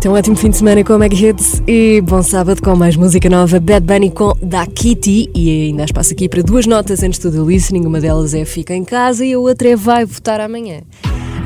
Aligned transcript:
Então, 0.00 0.14
ótimo 0.14 0.34
fim 0.34 0.48
de 0.48 0.56
semana 0.56 0.82
com 0.82 0.94
a 0.94 0.98
Mega 0.98 1.14
Hits 1.14 1.62
e 1.68 2.00
bom 2.00 2.22
sábado 2.22 2.62
com 2.62 2.74
mais 2.74 2.96
música 2.96 3.28
nova. 3.28 3.60
Bad 3.60 3.84
Bunny 3.84 4.10
com 4.10 4.32
Da 4.42 4.64
Kitty. 4.64 5.28
E 5.34 5.66
ainda 5.66 5.82
há 5.82 5.84
espaço 5.84 6.14
aqui 6.14 6.26
para 6.26 6.42
duas 6.42 6.66
notas 6.66 7.02
antes 7.02 7.18
do 7.18 7.44
listening. 7.46 7.84
Uma 7.84 8.00
delas 8.00 8.32
é 8.32 8.46
Fica 8.46 8.74
em 8.74 8.82
Casa 8.82 9.26
e 9.26 9.34
a 9.34 9.38
outra 9.38 9.68
é 9.68 9.76
Vai 9.76 10.06
Votar 10.06 10.40
Amanhã. 10.40 10.80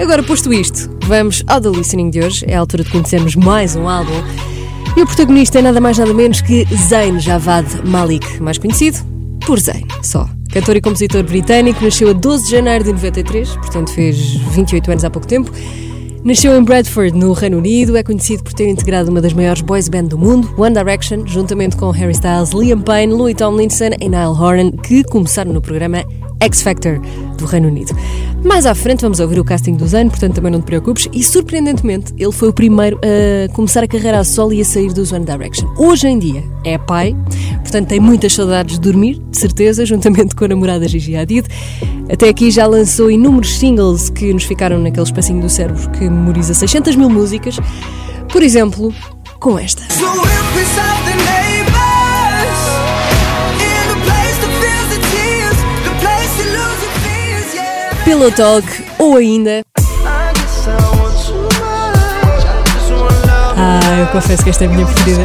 Agora, 0.01 0.23
posto 0.23 0.53
isto, 0.53 0.89
vamos 1.03 1.43
ao 1.49 1.61
The 1.61 1.69
Listening 1.69 2.11
de 2.11 2.21
hoje. 2.21 2.45
É 2.47 2.55
a 2.55 2.61
altura 2.61 2.85
de 2.85 2.93
conhecermos 2.93 3.35
mais 3.35 3.75
um 3.75 3.89
álbum. 3.89 4.23
E 4.97 5.03
o 5.03 5.07
protagonista 5.07 5.59
é 5.59 5.63
nada 5.63 5.81
mais 5.81 5.99
nada 5.99 6.15
menos 6.15 6.41
que 6.41 6.65
Zayn 6.89 7.19
Javad 7.19 7.67
Malik, 7.85 8.41
mais 8.41 8.57
conhecido 8.57 8.99
por 9.45 9.59
Zayn, 9.59 9.85
só. 10.01 10.29
Cantor 10.53 10.77
e 10.77 10.81
compositor 10.81 11.25
britânico, 11.25 11.83
nasceu 11.83 12.09
a 12.09 12.13
12 12.13 12.45
de 12.45 12.51
janeiro 12.53 12.85
de 12.85 12.93
93, 12.93 13.49
portanto 13.57 13.91
fez 13.91 14.17
28 14.53 14.93
anos 14.93 15.05
há 15.05 15.11
pouco 15.11 15.27
tempo. 15.27 15.51
Nasceu 16.25 16.57
em 16.57 16.65
Bradford, 16.65 17.15
no 17.15 17.35
Reino 17.35 17.59
Unido, 17.59 17.99
é 17.99 18.03
conhecido 18.03 18.43
por 18.43 18.55
ter 18.55 18.67
integrado 18.67 19.11
uma 19.11 19.21
das 19.21 19.35
maiores 19.35 19.61
boys 19.61 19.91
band 19.91 20.05
do 20.05 20.17
mundo, 20.17 20.49
One 20.57 20.75
Direction, 20.75 21.27
juntamente 21.27 21.77
com 21.77 21.91
Harry 21.91 22.13
Styles, 22.13 22.53
Liam 22.53 22.81
Payne, 22.81 23.13
Louis 23.13 23.35
Tomlinson 23.35 23.91
e 24.01 24.09
Niall 24.09 24.33
Horan, 24.33 24.71
que 24.71 25.05
começaram 25.05 25.53
no 25.53 25.61
programa 25.61 26.03
X 26.45 26.63
Factor 26.63 27.01
do 27.39 27.47
Reino 27.47 27.69
Unido. 27.69 27.97
Mais 28.45 28.67
à 28.67 28.75
frente 28.75 29.01
vamos 29.01 29.21
ouvir 29.21 29.41
o 29.41 29.45
casting 29.45 29.75
do 29.75 29.87
Zayn, 29.87 30.09
portanto 30.09 30.35
também 30.35 30.53
não 30.53 30.61
te 30.61 30.65
preocupes. 30.65 31.09
E 31.13 31.25
surpreendentemente, 31.25 32.13
ele 32.19 32.33
foi 32.33 32.49
o 32.49 32.53
primeiro 32.53 33.01
a 33.03 33.53
começar 33.53 33.83
a 33.83 33.89
carreira 33.89 34.19
a 34.19 34.25
solo 34.25 34.53
e 34.53 34.61
a 34.61 34.65
sair 34.65 34.93
dos 34.93 35.13
One 35.13 35.25
Direction. 35.25 35.67
Hoje 35.79 36.07
em 36.07 36.19
dia 36.19 36.45
é 36.65 36.77
pai, 36.77 37.17
portanto 37.63 37.89
tem 37.89 38.01
muitas 38.01 38.35
saudades 38.35 38.79
de 38.79 38.81
dormir, 38.81 39.21
de 39.31 39.39
certeza, 39.39 39.85
juntamente 39.87 40.35
com 40.35 40.45
a 40.45 40.49
namorada 40.49 40.87
Gigi 40.87 41.17
Hadid. 41.17 41.47
Até 42.13 42.29
aqui 42.29 42.51
já 42.51 42.67
lançou 42.67 43.11
inúmeros 43.11 43.57
singles 43.57 44.11
que 44.11 44.33
nos 44.33 44.45
ficaram 44.45 44.79
naquele 44.79 45.05
espacinho 45.05 45.41
do 45.41 45.49
cérebro 45.49 45.91
que 45.93 46.05
memoriza 46.05 46.53
600 46.53 46.97
mil 46.97 47.09
músicas. 47.09 47.59
Por 48.31 48.43
exemplo, 48.43 48.93
com 49.41 49.59
esta. 49.59 49.83
Pillow 58.05 58.31
Talk 58.31 58.67
ou 58.99 59.17
ainda. 59.17 59.63
Ah, 63.57 63.99
eu 63.99 64.07
confesso 64.09 64.45
que 64.45 64.51
esta 64.51 64.65
é 64.65 64.67
a 64.67 64.71
minha 64.71 64.85
preferida. 64.85 65.23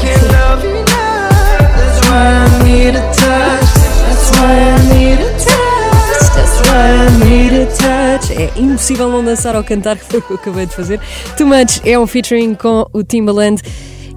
É 8.32 8.60
impossível 8.60 9.10
não 9.10 9.26
dançar 9.26 9.58
ao 9.58 9.64
cantar, 9.64 9.98
que 9.98 10.06
foi 10.06 10.20
o 10.20 10.22
que 10.22 10.32
eu 10.32 10.38
acabei 10.38 10.66
de 10.66 10.74
fazer. 10.74 11.02
Too 11.36 11.46
Much 11.46 11.82
é 11.84 12.00
um 12.00 12.08
featuring 12.08 12.56
com 12.56 12.86
o 12.94 13.04
Timbaland. 13.04 13.62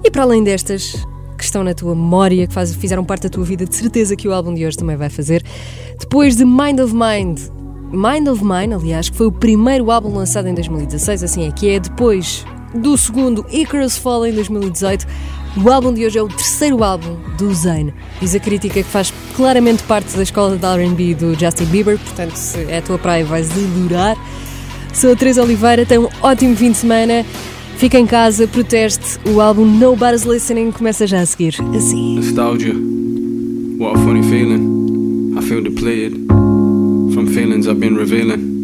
E 0.01 0.09
para 0.09 0.23
além 0.23 0.41
destas 0.41 0.95
que 1.37 1.43
estão 1.43 1.65
na 1.65 1.73
tua 1.73 1.93
memória, 1.93 2.47
que 2.47 2.53
faz, 2.53 2.73
fizeram 2.73 3.03
parte 3.03 3.23
da 3.23 3.29
tua 3.29 3.43
vida, 3.43 3.65
de 3.65 3.75
certeza 3.75 4.15
que 4.15 4.25
o 4.25 4.33
álbum 4.33 4.53
de 4.53 4.65
hoje 4.65 4.77
também 4.77 4.95
vai 4.95 5.09
fazer. 5.09 5.43
Depois 5.99 6.37
de 6.37 6.45
Mind 6.45 6.79
of 6.79 6.93
Mind, 6.93 7.41
Mind 7.93 8.27
of 8.27 8.43
Mine, 8.43 8.73
aliás, 8.73 9.07
que 9.07 9.15
foi 9.15 9.27
o 9.27 9.31
primeiro 9.31 9.91
álbum 9.91 10.15
lançado 10.15 10.47
em 10.47 10.53
2016, 10.55 11.23
assim 11.23 11.47
é 11.47 11.51
que 11.51 11.69
é 11.69 11.79
depois 11.79 12.43
do 12.73 12.97
segundo 12.97 13.45
Icarus 13.51 13.99
Fall 13.99 14.25
em 14.25 14.33
2018. 14.33 15.05
O 15.63 15.69
álbum 15.69 15.93
de 15.93 16.03
hoje 16.03 16.17
é 16.17 16.21
o 16.23 16.27
terceiro 16.27 16.83
álbum 16.83 17.15
do 17.37 17.53
Zayn. 17.53 17.93
Diz 18.19 18.33
a 18.33 18.39
crítica 18.39 18.81
que 18.81 18.89
faz 18.89 19.13
claramente 19.35 19.83
parte 19.83 20.17
da 20.17 20.23
escola 20.23 20.57
de 20.57 20.65
R&B 20.65 21.13
do 21.13 21.39
Justin 21.39 21.65
Bieber, 21.65 21.99
portanto, 21.99 22.35
se 22.35 22.63
é 22.63 22.79
a 22.79 22.81
tua 22.81 22.97
praia 22.97 23.23
vais 23.23 23.51
adorar. 23.51 24.17
Sou 24.91 25.11
a 25.11 25.15
Teresa 25.15 25.43
Oliveira, 25.43 25.85
tem 25.85 25.99
um 25.99 26.09
ótimo 26.23 26.55
fim 26.55 26.71
de 26.71 26.77
semana. 26.77 27.23
Fica 27.77 27.99
em 27.99 28.07
casa, 28.07 28.47
proteste. 28.47 29.19
O 29.29 29.39
álbum 29.39 29.65
Nobody's 29.65 30.23
Listening 30.23 30.71
começa 30.71 31.05
já 31.05 31.21
a 31.21 31.25
seguir, 31.27 31.55
assim. 31.75 32.15
Nostalgia. 32.15 32.73
What 33.77 33.99
a 33.99 34.03
funny 34.03 34.23
feeling. 34.23 35.37
I 35.37 35.41
feel 35.43 35.61
depleted 35.61 36.23
from 37.23 37.33
feelings 37.33 37.67
I've 37.67 37.79
been 37.79 37.95
revealing. 37.95 38.63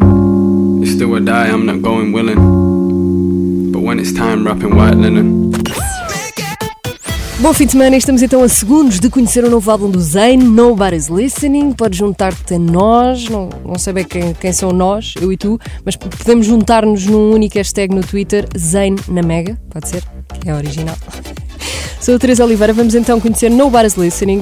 It's 0.81 0.91
still 0.91 1.15
a 1.15 1.21
die, 1.21 1.47
I'm 1.47 1.65
not 1.65 1.81
going 1.81 2.11
willing. 2.11 3.71
But 3.71 3.81
when 3.81 3.99
it's 3.99 4.11
time, 4.13 4.45
wrapping 4.45 4.75
white 4.75 4.95
linen. 4.95 5.51
Bom 7.41 7.53
fim 7.53 7.65
de 7.65 7.71
semana, 7.71 7.95
estamos 7.95 8.21
então 8.21 8.43
a 8.43 8.49
segundos 8.49 8.99
de 8.99 9.09
conhecer 9.09 9.45
o 9.45 9.49
novo 9.49 9.71
álbum 9.71 9.89
do 9.89 10.01
Zayn, 10.01 10.37
Nobody's 10.37 11.07
Listening. 11.07 11.71
Podes 11.71 11.97
juntar-te 11.97 12.55
a 12.55 12.59
nós, 12.59 13.29
não, 13.29 13.47
não 13.65 13.75
sei 13.77 13.93
bem 13.93 14.03
quem, 14.03 14.33
quem 14.33 14.51
são 14.51 14.73
nós, 14.73 15.13
eu 15.21 15.31
e 15.31 15.37
tu, 15.37 15.57
mas 15.85 15.95
podemos 15.95 16.45
juntar-nos 16.45 17.05
num 17.05 17.31
único 17.31 17.57
hashtag 17.57 17.95
no 17.95 18.01
Twitter, 18.01 18.45
Zayn 18.57 18.97
na 19.07 19.21
Mega, 19.21 19.57
pode 19.69 19.87
ser, 19.87 20.03
é 20.45 20.53
original. 20.53 20.97
Sou 22.01 22.15
a 22.15 22.19
Teresa 22.19 22.43
Oliveira, 22.43 22.73
vamos 22.73 22.93
então 22.93 23.21
conhecer 23.21 23.49
Nobody's 23.49 23.95
Listening. 23.95 24.41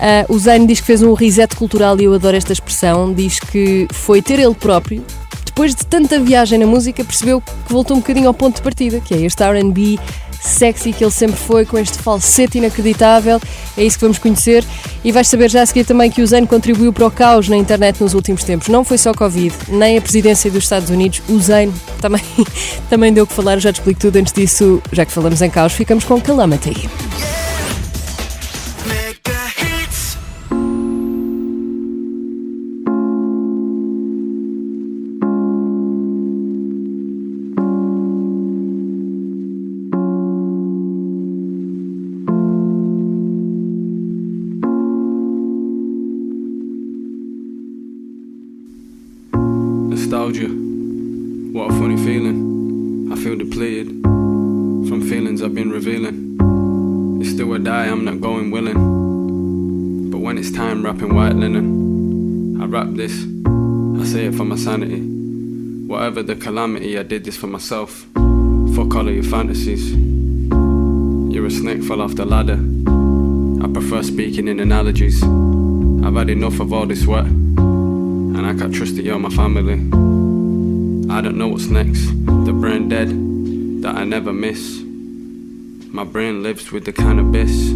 Uh, 0.00 0.32
o 0.34 0.38
Zayn 0.38 0.64
diz 0.66 0.80
que 0.80 0.86
fez 0.86 1.02
um 1.02 1.12
reset 1.12 1.54
cultural 1.54 2.00
e 2.00 2.04
eu 2.04 2.14
adoro 2.14 2.36
esta 2.36 2.52
expressão. 2.52 3.12
Diz 3.12 3.38
que 3.38 3.86
foi 3.92 4.22
ter 4.22 4.38
ele 4.38 4.54
próprio, 4.54 5.04
depois 5.44 5.74
de 5.74 5.84
tanta 5.84 6.18
viagem 6.18 6.58
na 6.58 6.66
música, 6.66 7.04
percebeu 7.04 7.40
que 7.40 7.52
voltou 7.68 7.96
um 7.96 8.00
bocadinho 8.00 8.28
ao 8.28 8.32
ponto 8.32 8.56
de 8.56 8.62
partida, 8.62 8.98
que 8.98 9.12
é 9.12 9.18
este 9.18 9.42
RB 9.42 9.98
sexy 10.40 10.90
que 10.94 11.04
ele 11.04 11.10
sempre 11.10 11.36
foi, 11.36 11.66
com 11.66 11.76
este 11.76 11.98
falsete 11.98 12.56
inacreditável. 12.56 13.38
É 13.76 13.84
isso 13.84 13.98
que 13.98 14.04
vamos 14.04 14.18
conhecer. 14.18 14.64
E 15.04 15.12
vais 15.12 15.28
saber 15.28 15.50
já 15.50 15.60
a 15.60 15.66
seguir 15.66 15.84
também 15.84 16.10
que 16.10 16.22
o 16.22 16.26
Zayn 16.26 16.46
contribuiu 16.46 16.94
para 16.94 17.06
o 17.06 17.10
caos 17.10 17.46
na 17.46 17.58
internet 17.58 18.00
nos 18.00 18.14
últimos 18.14 18.42
tempos. 18.42 18.68
Não 18.68 18.82
foi 18.82 18.96
só 18.96 19.12
Covid, 19.12 19.54
nem 19.68 19.98
a 19.98 20.00
presidência 20.00 20.50
dos 20.50 20.64
Estados 20.64 20.88
Unidos. 20.88 21.20
O 21.28 21.38
Zayn 21.38 21.70
também, 22.00 22.22
também 22.88 23.12
deu 23.12 23.24
o 23.24 23.26
que 23.26 23.34
falar. 23.34 23.54
Eu 23.54 23.60
já 23.60 23.70
te 23.70 23.80
explico 23.80 24.00
tudo. 24.00 24.16
Antes 24.16 24.32
disso, 24.32 24.82
já 24.90 25.04
que 25.04 25.12
falamos 25.12 25.42
em 25.42 25.50
caos, 25.50 25.74
ficamos 25.74 26.04
com 26.04 26.18
Calamity. 26.18 26.70
Nostalgia. 26.70 27.39
Whatever 66.10 66.34
the 66.34 66.44
calamity, 66.44 66.98
I 66.98 67.04
did 67.04 67.22
this 67.22 67.36
for 67.36 67.46
myself. 67.46 68.04
Fuck 68.74 68.96
all 68.96 69.06
of 69.06 69.14
your 69.14 69.22
fantasies. 69.22 69.92
You're 71.32 71.46
a 71.46 71.50
snake, 71.52 71.84
fell 71.84 72.00
off 72.00 72.16
the 72.16 72.24
ladder. 72.24 72.58
I 73.64 73.72
prefer 73.72 74.02
speaking 74.02 74.48
in 74.48 74.58
analogies. 74.58 75.22
I've 75.22 76.16
had 76.16 76.28
enough 76.28 76.58
of 76.58 76.72
all 76.72 76.84
this 76.84 77.04
sweat, 77.04 77.26
and 77.26 78.44
I 78.44 78.54
can't 78.54 78.74
trust 78.74 78.96
that 78.96 79.04
you're 79.04 79.20
my 79.20 79.28
family. 79.28 79.74
I 81.14 81.20
don't 81.20 81.38
know 81.38 81.46
what's 81.46 81.66
next. 81.66 82.06
The 82.44 82.52
brain 82.60 82.88
dead 82.88 83.10
that 83.84 83.94
I 83.94 84.02
never 84.02 84.32
miss. 84.32 84.80
My 85.92 86.02
brain 86.02 86.42
lives 86.42 86.72
with 86.72 86.86
the 86.86 86.92
cannabis. 86.92 87.68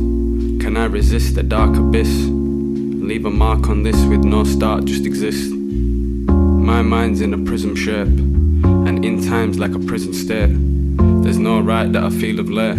Can 0.61 0.77
I 0.77 0.87
resist 0.87 1.37
the 1.37 1.45
dark 1.45 1.77
abyss? 1.77 2.11
Leave 2.11 3.27
a 3.27 3.31
mark 3.31 3.69
on 3.69 3.84
this 3.84 4.05
with 4.06 4.25
no 4.25 4.43
start, 4.43 4.87
just 4.87 5.06
exist. 5.06 5.53
My 6.65 6.81
mind's 6.81 7.21
in 7.21 7.35
a 7.35 7.39
prism 7.39 7.77
shape, 7.77 8.09
and 8.09 9.05
in 9.05 9.23
times 9.23 9.59
like 9.59 9.75
a 9.75 9.79
prison 9.79 10.15
state. 10.15 10.49
There's 11.23 11.39
no 11.39 11.61
right 11.61 11.93
that 11.93 12.03
I 12.03 12.09
feel 12.09 12.41
of 12.41 12.49
late. 12.49 12.79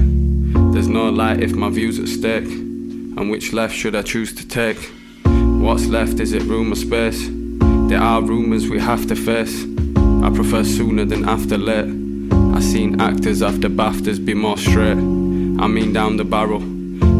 There's 0.73 0.87
no 0.87 1.09
light 1.11 1.43
if 1.43 1.53
my 1.53 1.69
view's 1.69 1.99
at 1.99 2.07
stake. 2.07 2.45
And 2.47 3.29
which 3.29 3.53
left 3.53 3.75
should 3.75 3.95
I 3.95 4.01
choose 4.01 4.33
to 4.33 4.47
take? 4.47 4.91
What's 5.23 5.85
left, 5.85 6.19
is 6.19 6.33
it 6.33 6.41
room 6.43 6.73
or 6.73 6.75
space? 6.75 7.29
There 7.87 8.01
are 8.01 8.23
rumours 8.23 8.67
we 8.67 8.79
have 8.79 9.05
to 9.05 9.15
face. 9.15 9.65
I 9.95 10.31
prefer 10.33 10.63
sooner 10.63 11.05
than 11.05 11.29
after 11.29 11.55
late. 11.55 11.93
I 12.55 12.61
seen 12.61 12.99
actors 12.99 13.43
after 13.43 13.69
BAFTAs 13.69 14.25
be 14.25 14.33
more 14.33 14.57
straight. 14.57 14.97
I 14.97 15.67
mean 15.67 15.93
down 15.93 16.17
the 16.17 16.25
barrel. 16.25 16.63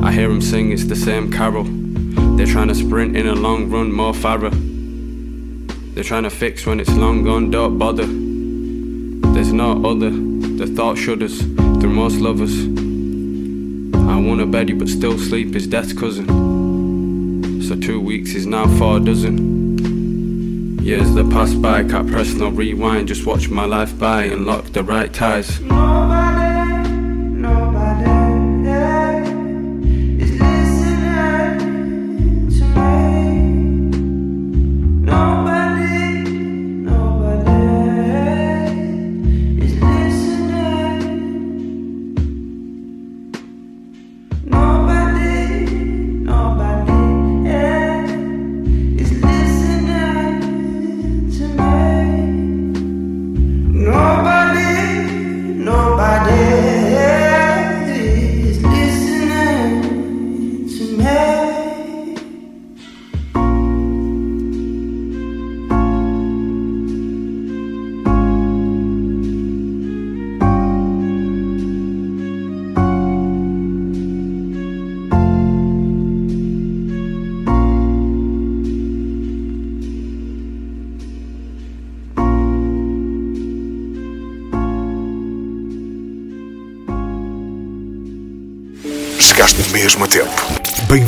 I 0.04 0.12
hear 0.12 0.32
'em 0.32 0.42
sing, 0.42 0.72
it's 0.72 0.86
the 0.86 0.96
same 0.96 1.32
carol. 1.32 1.68
They're 2.36 2.48
trying 2.48 2.70
to 2.70 2.76
sprint 2.76 3.16
in 3.16 3.28
a 3.28 3.36
long 3.36 3.70
run, 3.70 3.92
more 3.92 4.16
farrow. 4.16 4.52
They're 5.96 6.04
trying 6.04 6.24
to 6.24 6.30
fix 6.30 6.66
when 6.66 6.82
it's 6.82 6.92
long 6.92 7.24
gone, 7.24 7.52
don't 7.52 7.78
bother. 7.78 8.06
There's 9.34 9.54
no 9.54 9.82
other. 9.90 10.10
The 10.10 10.68
thought 10.68 10.98
shudders 10.98 11.40
through 11.40 11.94
most 11.94 12.18
lovers. 12.18 12.54
I 14.10 14.20
wanna 14.20 14.46
bed 14.46 14.68
you, 14.68 14.76
but 14.76 14.90
still 14.90 15.18
sleep 15.18 15.56
is 15.56 15.68
death's 15.68 15.94
cousin. 15.94 17.62
So 17.62 17.78
two 17.78 18.02
weeks 18.02 18.36
is 18.36 18.46
now 18.46 18.68
four 18.78 19.00
dozen. 19.00 20.84
Years 20.84 21.14
that 21.14 21.30
pass 21.32 21.54
by, 21.54 21.86
can't 21.86 22.12
press 22.12 22.34
no 22.34 22.50
rewind. 22.50 23.08
Just 23.08 23.26
watch 23.26 23.48
my 23.48 23.64
life 23.64 23.98
by 23.98 24.26
and 24.26 24.46
lock 24.46 24.66
the 24.66 24.84
right 24.84 25.14
ties. 25.14 25.62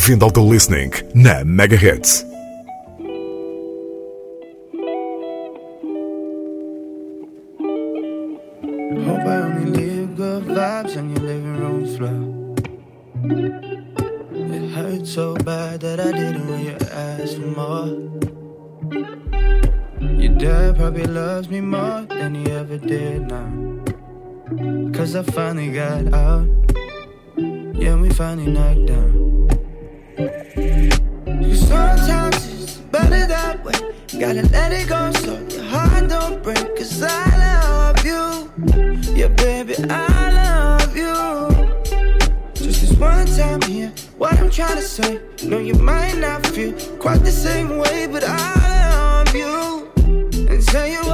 Bem-vindo 0.07 0.23
ao 0.23 0.31
The 0.31 0.39
Listening 0.39 0.91
na 1.13 1.43
Megahertz. 1.43 2.21
Hope 2.21 2.26
Gotta 34.13 34.41
let 34.53 34.71
it 34.71 34.87
go 34.87 35.11
so 35.11 35.37
your 35.49 35.63
heart 35.65 36.07
don't 36.07 36.41
break. 36.41 36.77
Cause 36.77 37.03
I 37.03 37.25
love 37.43 38.05
you. 38.05 38.49
Yeah, 39.13 39.27
baby, 39.27 39.75
I 39.89 40.31
love 40.31 40.95
you. 40.95 41.13
Just 42.53 42.81
this 42.81 42.93
one 42.93 43.27
time 43.27 43.61
here, 43.63 43.91
what 44.17 44.33
I'm 44.39 44.49
trying 44.49 44.77
to 44.77 44.81
say. 44.81 45.19
No, 45.43 45.59
you 45.59 45.73
might 45.73 46.17
not 46.17 46.47
feel 46.47 46.73
quite 46.99 47.19
the 47.19 47.31
same 47.31 47.77
way, 47.79 48.07
but 48.07 48.23
I 48.25 49.25
love 49.25 49.35
you. 49.35 49.91
And 50.49 50.65
tell 50.65 50.87
you 50.87 51.06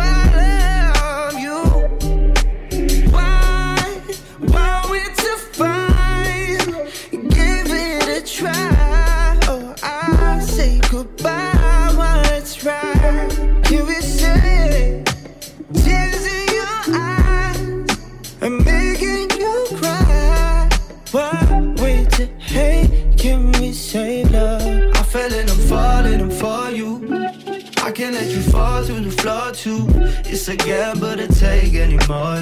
It's 30.45 30.49
a 30.49 30.57
gamble 30.57 31.15
to 31.15 31.27
take 31.29 31.73
anymore. 31.73 32.35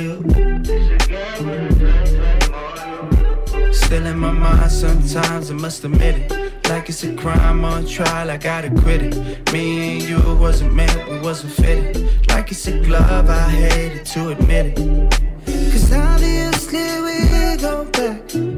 Still 3.72 4.06
in 4.08 4.18
my 4.18 4.32
mind 4.32 4.72
sometimes, 4.72 5.52
I 5.52 5.54
must 5.54 5.84
admit 5.84 6.16
it. 6.32 6.68
Like 6.68 6.90
it's 6.90 7.04
a 7.04 7.14
crime 7.14 7.64
on 7.64 7.86
trial, 7.86 8.32
I 8.32 8.38
gotta 8.38 8.72
quit 8.72 9.04
it. 9.04 9.54
Me 9.54 10.00
and 10.00 10.02
you 10.02 10.18
wasn't 10.40 10.74
meant, 10.74 11.12
we 11.12 11.20
wasn't 11.20 11.54
fitted. 11.54 12.28
Like 12.30 12.50
it's 12.50 12.68
a 12.68 12.80
glove, 12.80 13.30
I 13.30 13.48
hated 13.50 14.08
to 14.08 14.30
admit 14.30 14.80
it. 14.80 15.22
Cause 15.72 15.94
obviously 15.94 17.02
we 17.06 17.58
go 17.58 17.86
back. 17.86 18.51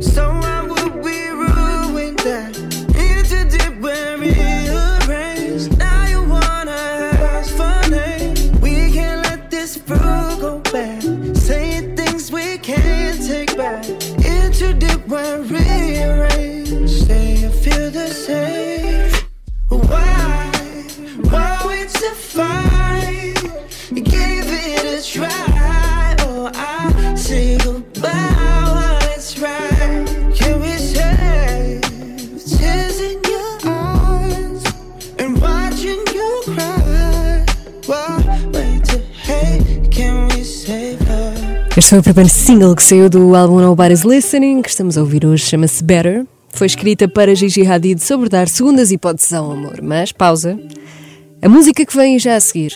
Foi 41.93 41.99
o 41.99 42.03
primeiro 42.03 42.29
single 42.31 42.75
que 42.75 42.81
saiu 42.81 43.07
do 43.07 43.35
álbum 43.35 43.59
Nobody's 43.59 44.01
Listening, 44.01 44.63
que 44.63 44.69
estamos 44.69 44.97
a 44.97 45.01
ouvir 45.01 45.27
hoje, 45.27 45.45
chama-se 45.45 45.83
Better. 45.83 46.25
Foi 46.49 46.65
escrita 46.65 47.07
para 47.07 47.35
Gigi 47.35 47.63
Hadid 47.67 48.01
sobre 48.01 48.29
dar 48.29 48.49
segundas 48.49 48.91
hipóteses 48.91 49.31
ao 49.31 49.51
amor. 49.51 49.79
Mas, 49.79 50.11
pausa. 50.11 50.59
A 51.39 51.47
música 51.47 51.85
que 51.85 51.95
vem 51.95 52.17
já 52.17 52.35
a 52.35 52.39
seguir 52.39 52.75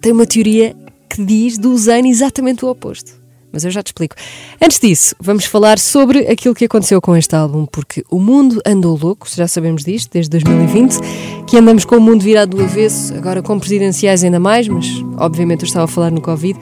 tem 0.00 0.10
uma 0.10 0.26
teoria 0.26 0.74
que 1.08 1.24
diz 1.24 1.56
do 1.58 1.78
Zayn 1.78 2.08
exatamente 2.08 2.64
o 2.64 2.68
oposto. 2.70 3.12
Mas 3.54 3.64
eu 3.64 3.70
já 3.70 3.84
te 3.84 3.86
explico. 3.86 4.16
Antes 4.60 4.80
disso, 4.80 5.14
vamos 5.20 5.44
falar 5.44 5.78
sobre 5.78 6.26
aquilo 6.26 6.56
que 6.56 6.64
aconteceu 6.64 7.00
com 7.00 7.16
este 7.16 7.36
álbum, 7.36 7.66
porque 7.66 8.04
o 8.10 8.18
mundo 8.18 8.60
andou 8.66 8.98
louco, 9.00 9.28
já 9.32 9.46
sabemos 9.46 9.84
disto, 9.84 10.10
desde 10.12 10.28
2020, 10.30 10.98
que 11.46 11.56
andamos 11.56 11.84
com 11.84 11.96
o 11.96 12.00
mundo 12.00 12.24
virado 12.24 12.56
do 12.56 12.62
avesso, 12.64 13.14
agora 13.14 13.40
com 13.40 13.56
presidenciais 13.60 14.24
ainda 14.24 14.40
mais, 14.40 14.66
mas 14.66 14.88
obviamente 15.18 15.62
eu 15.62 15.66
estava 15.66 15.84
a 15.84 15.88
falar 15.88 16.10
no 16.10 16.20
Covid. 16.20 16.58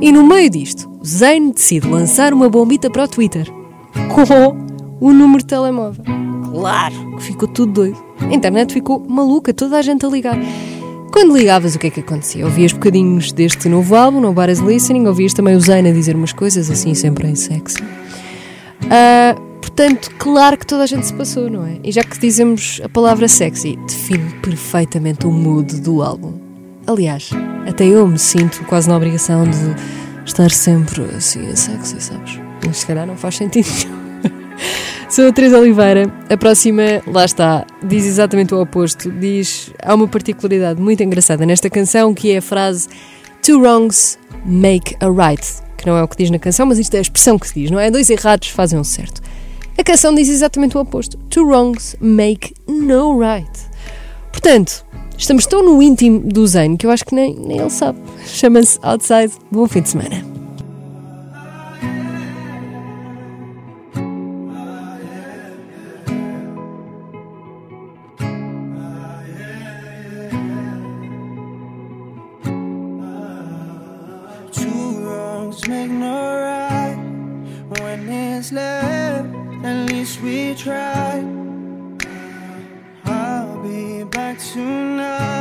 E 0.00 0.10
no 0.10 0.26
meio 0.26 0.50
disto, 0.50 0.90
o 1.00 1.06
Zayn 1.06 1.52
decide 1.52 1.86
lançar 1.86 2.34
uma 2.34 2.48
bombita 2.48 2.90
para 2.90 3.04
o 3.04 3.08
Twitter 3.08 3.48
com 4.12 4.72
o 5.00 5.12
número 5.12 5.38
de 5.38 5.46
telemóvel. 5.46 6.04
Claro 6.50 7.16
que 7.18 7.22
ficou 7.22 7.46
tudo 7.46 7.72
doido. 7.72 8.04
A 8.18 8.34
internet 8.34 8.72
ficou 8.72 8.98
maluca, 9.08 9.54
toda 9.54 9.78
a 9.78 9.82
gente 9.82 10.04
a 10.04 10.08
ligar. 10.08 10.36
Quando 11.12 11.36
ligavas, 11.36 11.74
o 11.74 11.78
que 11.78 11.88
é 11.88 11.90
que 11.90 12.00
acontecia? 12.00 12.42
Ouvias 12.46 12.72
bocadinhos 12.72 13.32
deste 13.32 13.68
novo 13.68 13.94
álbum, 13.94 14.18
No 14.18 14.32
Bar 14.32 14.48
is 14.48 14.60
Listening, 14.60 15.06
ouvias 15.06 15.34
também 15.34 15.54
o 15.54 15.60
Zayn 15.60 15.92
dizer 15.92 16.16
umas 16.16 16.32
coisas 16.32 16.70
assim, 16.70 16.94
sempre 16.94 17.28
em 17.28 17.34
sexy. 17.34 17.84
Ah, 18.90 19.36
portanto, 19.60 20.10
claro 20.18 20.56
que 20.56 20.66
toda 20.66 20.84
a 20.84 20.86
gente 20.86 21.06
se 21.06 21.12
passou, 21.12 21.50
não 21.50 21.66
é? 21.66 21.78
E 21.84 21.92
já 21.92 22.02
que 22.02 22.18
dizemos 22.18 22.80
a 22.82 22.88
palavra 22.88 23.28
sexy, 23.28 23.78
define 23.86 24.32
perfeitamente 24.40 25.26
o 25.26 25.30
mood 25.30 25.82
do 25.82 26.02
álbum. 26.02 26.32
Aliás, 26.86 27.28
até 27.68 27.84
eu 27.84 28.08
me 28.08 28.18
sinto 28.18 28.64
quase 28.64 28.88
na 28.88 28.96
obrigação 28.96 29.44
de 29.44 29.76
estar 30.24 30.50
sempre 30.50 31.04
assim, 31.14 31.54
sexy, 31.54 32.00
sabes? 32.00 32.40
Mas 32.66 32.78
se 32.78 32.86
calhar 32.86 33.06
não 33.06 33.18
faz 33.18 33.36
sentido 33.36 33.68
nenhum. 33.68 34.02
Sou 35.12 35.28
a 35.28 35.32
Teresa 35.32 35.58
Oliveira. 35.58 36.10
A 36.30 36.38
próxima, 36.38 37.02
lá 37.06 37.26
está, 37.26 37.66
diz 37.82 38.06
exatamente 38.06 38.54
o 38.54 38.62
oposto. 38.62 39.10
Diz, 39.10 39.70
há 39.82 39.94
uma 39.94 40.08
particularidade 40.08 40.80
muito 40.80 41.02
engraçada 41.02 41.44
nesta 41.44 41.68
canção 41.68 42.14
que 42.14 42.32
é 42.32 42.38
a 42.38 42.42
frase 42.42 42.88
Two 43.42 43.60
wrongs 43.60 44.18
make 44.46 44.96
a 45.00 45.10
right. 45.10 45.46
Que 45.76 45.86
não 45.86 45.98
é 45.98 46.02
o 46.02 46.08
que 46.08 46.16
diz 46.16 46.30
na 46.30 46.38
canção, 46.38 46.64
mas 46.64 46.78
isto 46.78 46.94
é 46.94 46.98
a 46.98 47.02
expressão 47.02 47.38
que 47.38 47.46
se 47.46 47.60
diz, 47.60 47.70
não 47.70 47.78
é? 47.78 47.90
Dois 47.90 48.08
errados 48.08 48.48
fazem 48.48 48.78
um 48.78 48.84
certo. 48.84 49.20
A 49.76 49.84
canção 49.84 50.14
diz 50.14 50.30
exatamente 50.30 50.78
o 50.78 50.80
oposto. 50.80 51.18
Two 51.28 51.44
wrongs 51.44 51.94
make 52.00 52.54
no 52.66 53.20
right. 53.20 53.52
Portanto, 54.30 54.82
estamos 55.18 55.44
tão 55.44 55.62
no 55.62 55.82
íntimo 55.82 56.20
do 56.20 56.46
Zayn 56.46 56.78
que 56.78 56.86
eu 56.86 56.90
acho 56.90 57.04
que 57.04 57.14
nem, 57.14 57.34
nem 57.38 57.58
ele 57.58 57.68
sabe. 57.68 57.98
Chama-se 58.24 58.78
Outside. 58.80 59.34
Bom 59.50 59.68
fim 59.68 59.82
de 59.82 59.90
semana. 59.90 60.31
Left, 78.52 79.34
at 79.64 79.88
least 79.88 80.20
we 80.20 80.54
tried. 80.54 81.24
I'll 83.06 83.62
be 83.62 84.04
back 84.04 84.38
tonight. 84.38 85.31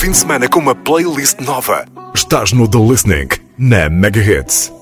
fim 0.00 0.12
de 0.12 0.16
semana 0.16 0.48
com 0.48 0.58
uma 0.58 0.74
playlist 0.74 1.40
nova. 1.40 1.84
Estás 2.14 2.52
no 2.52 2.66
The 2.66 2.78
Listening, 2.78 3.28
na 3.58 3.90
Mega 3.90 4.18
Hits. 4.18 4.79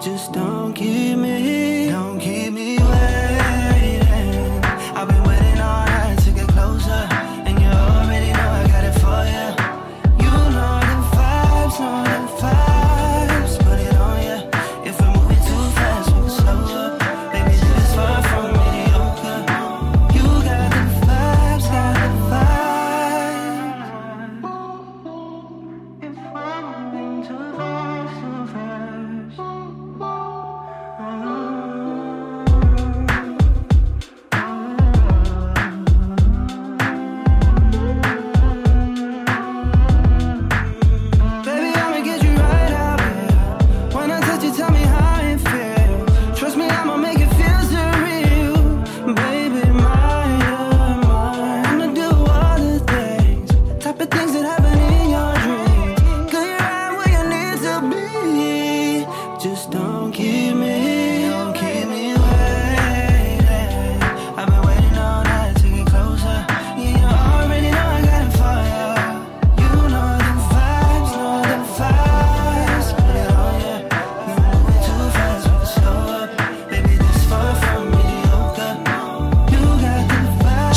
Just 0.00 0.32
don't 0.32 0.72
give. 0.72 0.94
up. 0.94 0.99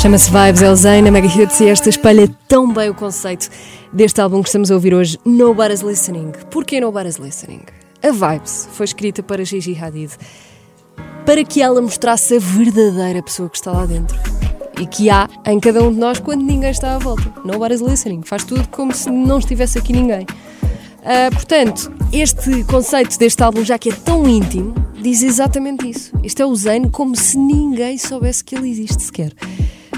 Chama-se 0.04 0.30
Vibes 0.30 0.60
Elzane, 0.60 1.10
Mega 1.10 1.26
Hits 1.26 1.60
e 1.60 1.68
esta 1.68 1.88
espalha 1.88 2.28
tão 2.46 2.70
bem 2.70 2.90
o 2.90 2.94
conceito 2.94 3.48
deste 3.90 4.20
álbum 4.20 4.42
que 4.42 4.50
estamos 4.50 4.70
a 4.70 4.74
ouvir 4.74 4.92
hoje, 4.92 5.18
Nobody's 5.24 5.80
Listening. 5.80 6.30
Porquê 6.50 6.78
Nobody's 6.78 7.16
Listening? 7.16 7.62
A 8.02 8.10
Vibes 8.10 8.68
foi 8.70 8.84
escrita 8.84 9.22
para 9.22 9.42
Gigi 9.46 9.74
Hadid 9.74 10.12
para 11.24 11.42
que 11.42 11.62
ela 11.62 11.80
mostrasse 11.80 12.36
a 12.36 12.38
verdadeira 12.38 13.22
pessoa 13.22 13.48
que 13.48 13.56
está 13.56 13.72
lá 13.72 13.86
dentro 13.86 14.14
e 14.78 14.86
que 14.86 15.08
há 15.08 15.26
em 15.46 15.58
cada 15.58 15.82
um 15.82 15.90
de 15.90 15.98
nós 15.98 16.20
quando 16.20 16.42
ninguém 16.42 16.70
está 16.70 16.96
à 16.96 16.98
volta. 16.98 17.32
Nobody's 17.42 17.80
listening. 17.80 18.20
Faz 18.24 18.44
tudo 18.44 18.68
como 18.68 18.92
se 18.92 19.10
não 19.10 19.38
estivesse 19.38 19.78
aqui 19.78 19.94
ninguém. 19.94 20.26
Uh, 21.00 21.32
portanto, 21.32 21.90
este 22.12 22.62
conceito 22.64 23.18
deste 23.18 23.42
álbum, 23.42 23.64
já 23.64 23.78
que 23.78 23.88
é 23.88 23.94
tão 23.94 24.28
íntimo, 24.28 24.74
diz 25.00 25.22
exatamente 25.22 25.88
isso. 25.88 26.12
Isto 26.22 26.42
é 26.42 26.44
o 26.44 26.54
Zane 26.54 26.90
como 26.90 27.16
se 27.16 27.38
ninguém 27.38 27.96
soubesse 27.96 28.44
que 28.44 28.54
ele 28.54 28.68
existe 28.68 29.02
sequer. 29.02 29.32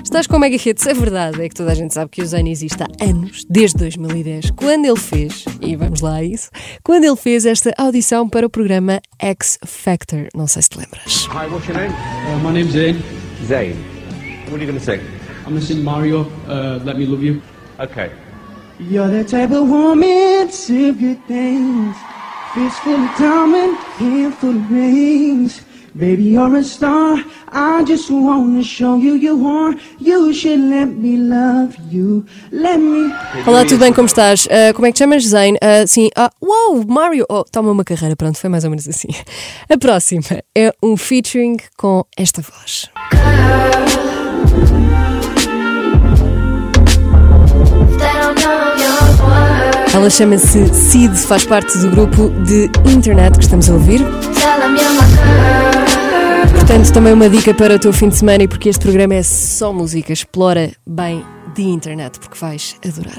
Estás 0.06 0.28
com 0.28 0.38
Mega 0.38 0.54
Hits, 0.54 0.86
a 0.86 0.92
verdade 0.92 1.42
é 1.42 1.48
que 1.48 1.54
toda 1.56 1.72
a 1.72 1.74
gente 1.74 1.92
sabe 1.92 2.12
que 2.12 2.22
o 2.22 2.26
Zayn 2.26 2.48
existe 2.48 2.80
há 2.80 2.86
anos, 3.04 3.44
desde 3.50 3.76
2010, 3.78 4.52
quando 4.52 4.84
ele 4.84 4.96
fez, 4.96 5.44
e 5.60 5.74
vamos 5.74 6.00
lá 6.00 6.14
a 6.14 6.22
isso, 6.22 6.48
quando 6.84 7.02
ele 7.02 7.16
fez 7.16 7.44
esta 7.44 7.74
audição 7.76 8.28
para 8.28 8.46
o 8.46 8.48
programa 8.48 9.00
X 9.18 9.58
Factor. 9.66 10.28
Não 10.32 10.46
sei 10.46 10.62
se 10.62 10.68
te 10.68 10.78
lembras. 10.78 11.26
Hi, 11.26 11.50
what's 11.50 11.66
your 11.66 11.76
name? 11.76 11.92
Uh, 11.92 12.38
my 12.40 12.52
name's 12.52 12.72
Zayn. 12.72 13.02
Zayn. 13.48 13.74
What 14.48 14.54
are 14.54 14.64
you 14.64 14.70
going 14.70 14.78
to 14.78 14.80
sing? 14.80 15.00
I'm 15.44 15.54
gonna 15.54 15.60
sing 15.60 15.82
Mario, 15.82 16.30
uh, 16.46 16.78
Let 16.84 16.96
Me 16.96 17.04
Love 17.04 17.24
You. 17.24 17.42
Okay. 17.80 18.12
You're 18.78 19.08
the 19.08 19.24
type 19.24 19.50
of 19.50 19.68
woman 19.68 20.48
to 20.48 20.94
good 20.94 21.18
things. 21.26 21.96
Fist 22.54 22.78
full 22.78 22.94
of 22.94 23.18
diamond, 23.18 23.76
hand 23.98 24.34
full 24.36 24.50
of 24.50 24.70
rings. 24.70 25.65
Baby, 25.96 26.24
you're 26.24 26.54
a 26.56 26.62
star. 26.62 27.24
I 27.50 27.82
just 27.82 28.10
wanna 28.10 28.62
show 28.62 28.98
you 28.98 29.14
you 29.14 29.46
are. 29.46 29.74
You 29.98 30.30
should 30.34 30.60
let 30.60 30.88
me 30.88 31.16
love 31.16 31.74
you. 31.90 32.26
Let 32.52 32.76
me. 32.80 33.10
Olá, 33.46 33.64
tudo 33.64 33.78
bem? 33.78 33.94
Como 33.94 34.06
estás? 34.06 34.44
Uh, 34.44 34.74
como 34.74 34.86
é 34.86 34.92
que 34.92 34.96
te 34.96 34.98
chamas, 34.98 35.24
Zayn? 35.24 35.54
Uh, 35.54 35.86
sim, 35.86 36.10
ah, 36.14 36.30
uau, 36.42 36.84
Mario! 36.86 37.24
Oh, 37.30 37.44
toma 37.44 37.70
uma 37.70 37.82
carreira, 37.82 38.14
pronto, 38.14 38.36
foi 38.36 38.50
mais 38.50 38.64
ou 38.64 38.70
menos 38.70 38.86
assim. 38.86 39.08
A 39.70 39.78
próxima 39.78 40.20
é 40.54 40.70
um 40.82 40.98
featuring 40.98 41.56
com 41.78 42.04
esta 42.18 42.42
voz. 42.42 42.90
Ela 49.94 50.10
chama-se 50.10 50.68
Sid, 50.74 51.16
faz 51.16 51.46
parte 51.46 51.78
do 51.78 51.90
grupo 51.90 52.28
de 52.44 52.70
internet 52.92 53.38
que 53.38 53.44
estamos 53.44 53.70
a 53.70 53.72
ouvir. 53.72 54.02
Portanto, 56.50 56.92
também 56.92 57.12
uma 57.12 57.28
dica 57.28 57.54
para 57.54 57.76
o 57.76 57.78
teu 57.78 57.92
fim 57.92 58.08
de 58.08 58.16
semana 58.16 58.44
e 58.44 58.48
porque 58.48 58.68
este 58.68 58.82
programa 58.82 59.14
é 59.14 59.22
só 59.22 59.72
música, 59.72 60.12
explora 60.12 60.72
bem 60.86 61.24
de 61.54 61.62
internet, 61.62 62.18
porque 62.18 62.38
vais 62.38 62.76
adorar. 62.84 63.18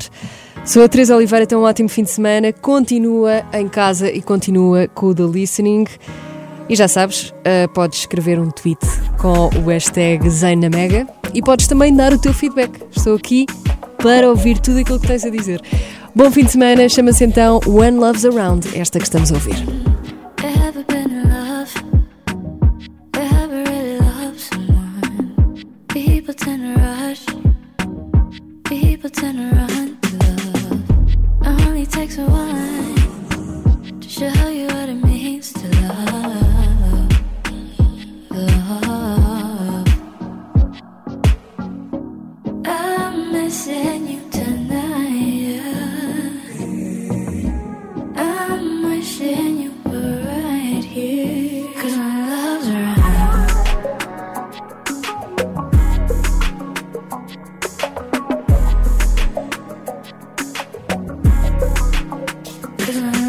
Sou 0.66 0.84
a 0.84 0.88
Teresa 0.88 1.16
Oliveira, 1.16 1.48
tem 1.48 1.58
um 1.58 1.64
ótimo 1.64 1.90
fim 1.90 2.04
de 2.04 2.12
semana, 2.12 2.52
continua 2.54 3.44
em 3.54 3.68
casa 3.68 4.12
e 4.12 4.22
continua 4.22 4.88
com 4.88 5.08
o 5.08 5.16
The 5.16 5.24
Listening. 5.24 5.86
E 6.70 6.76
já 6.76 6.88
sabes, 6.88 7.30
uh, 7.30 7.70
podes 7.74 8.00
escrever 8.00 8.40
um 8.40 8.52
tweet 8.52 8.86
com 9.18 9.50
o 9.58 9.70
hashtag 9.70 10.30
ZainaMega 10.30 11.08
e 11.34 11.42
podes 11.42 11.68
também 11.68 11.96
dar 11.96 12.14
o 12.14 12.20
teu 12.20 12.34
feedback. 12.34 12.82
Estou 12.96 13.16
aqui 13.16 13.46
para 13.98 14.30
ouvir 14.30 14.60
tudo 14.60 14.80
aquilo 14.80 15.00
que 15.00 15.08
tens 15.08 15.24
a 15.24 15.30
dizer. 15.30 15.62
Bom 16.14 16.30
fim 16.30 16.44
de 16.44 16.52
semana, 16.52 16.90
chama-se 16.90 17.24
então 17.24 17.60
One 17.66 17.98
Loves 17.98 18.26
Around, 18.26 18.70
esta 18.76 19.00
que 19.00 19.06
estamos 19.06 19.32
a 19.32 19.36
ouvir. 19.36 19.97
People 29.08 29.22
tend 29.22 29.38
to 29.38 29.56
run 29.56 29.98
to 30.02 30.12
love. 31.46 31.60
Only 31.66 31.86
takes 31.86 32.18
a 32.18 32.26
one 32.26 34.00
to 34.02 34.10
show 34.10 34.50
you 34.50 34.68
what 34.68 34.90
it 34.90 34.96
means 34.96 35.07
Cause 62.88 63.27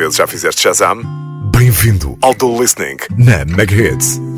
vezes 0.00 0.16
já 0.16 0.26
fizeste 0.26 0.62
Shazam? 0.62 1.02
Bem-vindo 1.54 2.16
ao 2.22 2.34
The 2.34 2.46
Listening 2.46 2.96
na 3.18 3.44
Mega 3.44 3.74
Hits. 3.74 4.29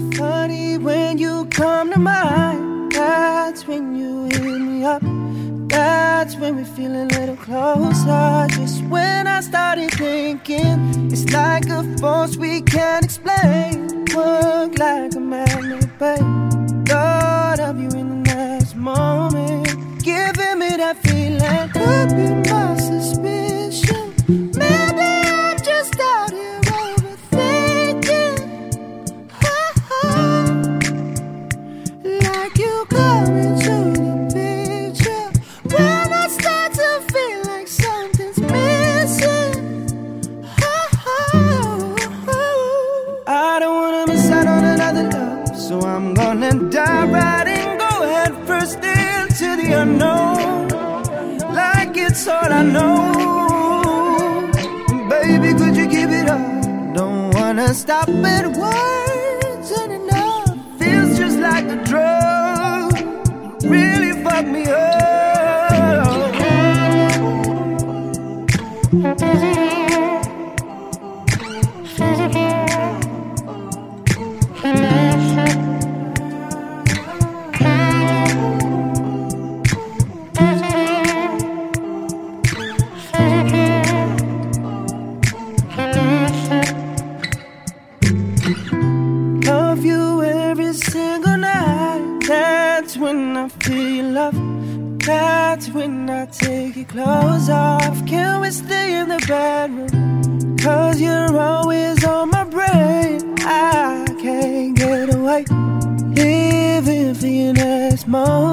Mom. 108.13 108.52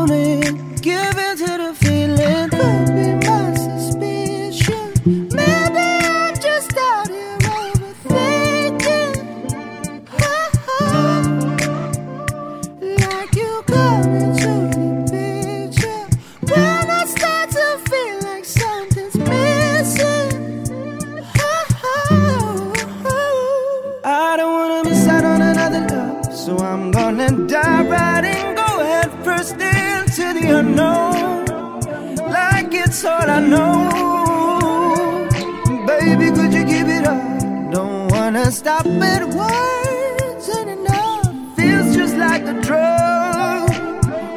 Wanna 38.49 38.57
stop 38.57 38.87
words 38.87 40.49
and 40.49 40.69
enough. 40.71 41.55
Feels 41.55 41.95
just 41.95 42.17
like 42.17 42.41
a 42.47 42.53
drug. 42.61 43.69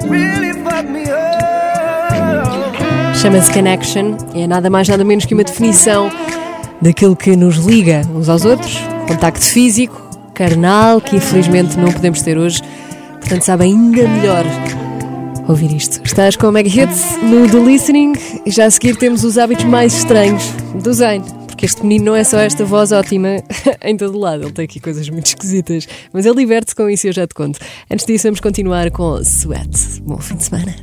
Really 0.07 0.53
me 0.53 1.05
up. 1.11 2.77
Chama-se 3.16 3.51
Connection, 3.51 4.18
é 4.35 4.46
nada 4.46 4.68
mais 4.68 4.87
nada 4.87 5.03
menos 5.03 5.25
que 5.25 5.33
uma 5.33 5.44
definição 5.44 6.11
daquilo 6.83 7.16
que 7.16 7.35
nos 7.37 7.57
liga 7.57 8.03
uns 8.14 8.29
aos 8.29 8.44
outros, 8.44 8.77
contacto 9.09 9.46
físico, 9.46 9.98
carnal, 10.35 11.01
que 11.01 11.16
infelizmente 11.16 11.79
não 11.79 11.90
podemos 11.90 12.20
ter 12.20 12.37
hoje, 12.37 12.61
portanto 13.18 13.42
sabe 13.44 13.64
ainda 13.64 14.07
melhor 14.07 14.44
ouvir 15.48 15.75
isto. 15.75 16.03
Estás 16.05 16.37
com 16.37 16.48
a 16.48 16.53
Mega 16.53 16.68
Hits 16.68 17.16
no 17.22 17.48
The 17.48 17.59
Listening 17.59 18.12
e 18.44 18.51
já 18.51 18.66
a 18.66 18.70
seguir 18.70 18.94
temos 18.96 19.25
os 19.25 19.38
hábitos 19.38 19.64
mais 19.64 19.94
estranhos 19.94 20.42
do 20.75 20.92
Zayn. 20.92 21.41
Porque 21.62 21.70
este 21.70 21.83
menino 21.83 22.07
não 22.07 22.16
é 22.16 22.25
só 22.25 22.40
esta 22.40 22.64
voz 22.64 22.90
ótima 22.90 23.37
em 23.83 23.96
todo 23.96 24.18
lado, 24.18 24.42
ele 24.42 24.51
tem 24.51 24.64
aqui 24.64 24.81
coisas 24.81 25.09
muito 25.09 25.27
esquisitas, 25.27 25.87
mas 26.12 26.27
ele 26.27 26.35
diverte-se 26.35 26.75
com 26.75 26.90
isso 26.90 27.07
e 27.07 27.11
eu 27.11 27.12
já 27.12 27.25
te 27.25 27.37
conto. 27.37 27.61
Antes 27.88 28.05
disso, 28.05 28.25
vamos 28.25 28.40
continuar 28.40 28.90
com 28.90 29.22
Sweat. 29.22 30.01
Bom 30.03 30.18
fim 30.18 30.35
de 30.35 30.42
semana. 30.42 30.75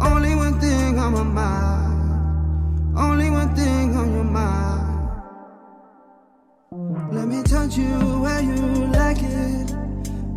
Only 0.00 0.34
one 0.34 0.58
thing 0.58 0.98
on 0.98 1.12
my 1.12 1.22
mind. 1.22 2.98
Only 2.98 3.30
one 3.30 3.54
thing 3.54 3.94
on 3.94 4.12
your 4.12 4.24
mind 4.24 4.61
Me 7.62 7.68
you 7.76 8.20
where 8.20 8.42
you 8.42 8.86
like 8.86 9.22
it. 9.22 9.72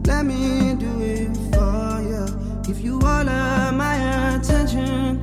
Let 0.05 0.25
me 0.25 0.75
do 0.75 1.01
it 1.01 1.35
for 1.51 1.99
you. 2.01 2.61
Give 2.61 2.79
you 2.79 3.01
all 3.01 3.27
of 3.27 3.73
my 3.73 4.35
attention 4.35 5.19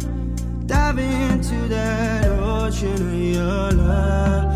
Dive 0.67 0.99
into 0.99 1.69
that 1.69 2.27
ocean 2.27 2.95
of 2.95 3.15
your 3.15 3.71
love. 3.71 4.51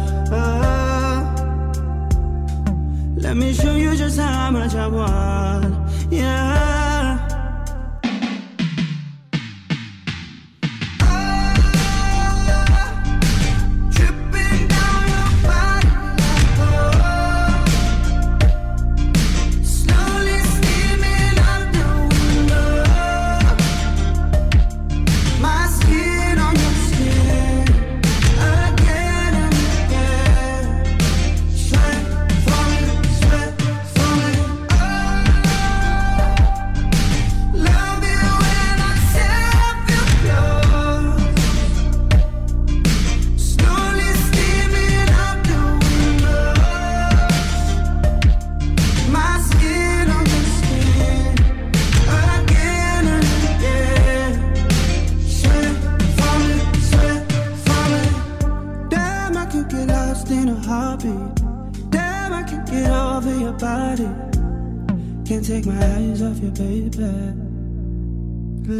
Let 3.16 3.36
me 3.36 3.52
show 3.54 3.76
you 3.76 3.94
just 3.96 4.18
how 4.18 4.50
much 4.50 4.74
I 4.74 4.88
want 4.88 5.74
Yeah 6.10 6.75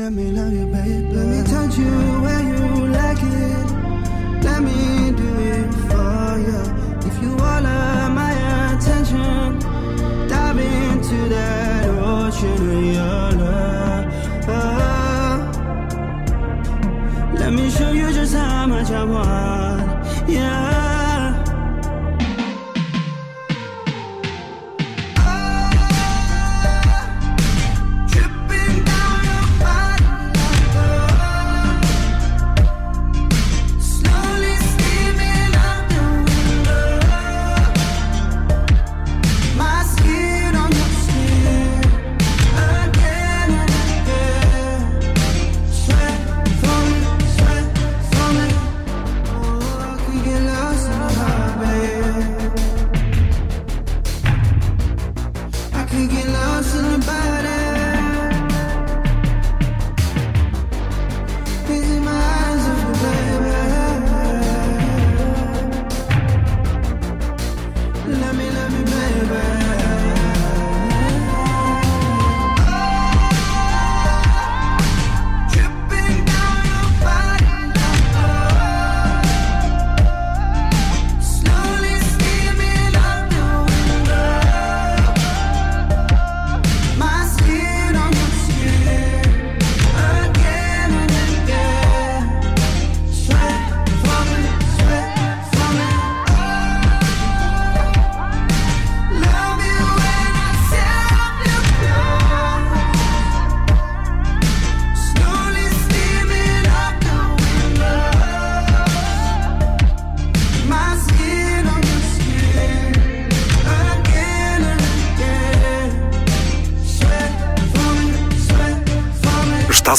Let 0.07 0.13
me 0.13 0.31
love 0.31 0.53
you, 0.53 0.67
baby. 0.67 1.13
Let 1.13 1.27
me 1.27 1.43
touch 1.51 1.79
you 1.79 2.16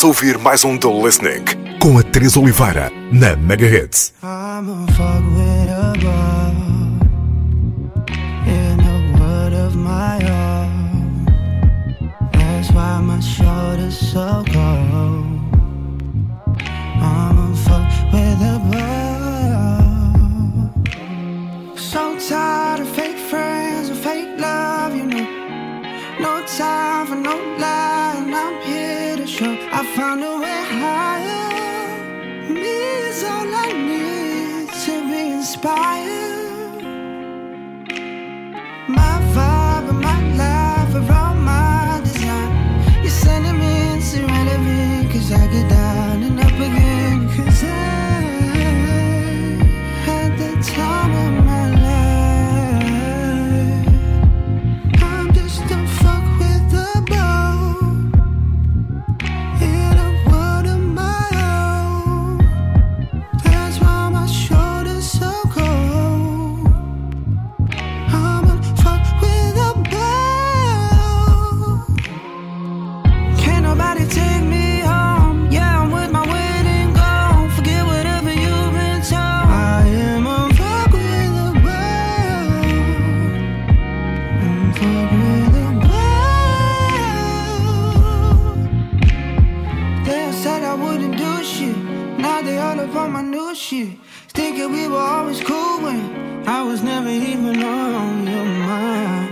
ouvir 0.08 0.38
mais 0.38 0.64
um 0.64 0.78
The 0.78 0.88
Listening 0.88 1.44
com 1.82 1.98
a 1.98 2.04
Teresa 2.04 2.40
Oliveira 2.40 2.90
na 3.12 3.36
Mega 3.36 3.66
Hits. 3.66 4.14
All 92.68 92.80
up 92.80 92.96
on 92.96 93.12
my 93.12 93.22
new 93.22 93.56
shit. 93.56 93.90
Thinking 94.34 94.72
we 94.72 94.88
were 94.88 95.08
always 95.16 95.42
cool 95.42 95.80
when 95.86 96.02
I 96.48 96.64
was 96.64 96.82
never 96.84 97.10
even 97.10 97.64
on 97.64 98.28
your 98.28 98.46
mind. 98.46 99.27